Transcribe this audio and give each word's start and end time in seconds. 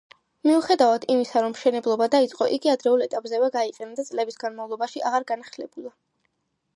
მიუხედავად 0.49 1.03
იმისა, 1.15 1.41
რომ 1.45 1.51
მშენებლობა 1.57 2.07
დაიწყო, 2.15 2.47
იგი 2.57 2.71
ადრეულ 2.73 3.03
ეტაპზევე 3.07 3.49
გაიყინა 3.57 3.93
და 3.99 4.07
წლების 4.09 4.41
განმავლობაში 4.45 5.05
აღარ 5.11 5.27
განახლებულა. 5.33 5.93